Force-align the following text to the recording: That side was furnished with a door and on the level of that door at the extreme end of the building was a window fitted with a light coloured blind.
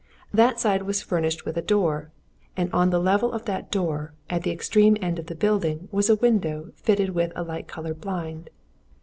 That 0.33 0.59
side 0.59 0.81
was 0.81 1.03
furnished 1.03 1.45
with 1.45 1.57
a 1.57 1.61
door 1.61 2.09
and 2.57 2.73
on 2.73 2.89
the 2.89 2.97
level 2.99 3.31
of 3.33 3.45
that 3.45 3.69
door 3.69 4.13
at 4.31 4.41
the 4.41 4.49
extreme 4.49 4.97
end 4.99 5.19
of 5.19 5.27
the 5.27 5.35
building 5.35 5.89
was 5.91 6.09
a 6.09 6.15
window 6.15 6.71
fitted 6.75 7.11
with 7.11 7.31
a 7.35 7.43
light 7.43 7.67
coloured 7.67 8.01
blind. 8.01 8.49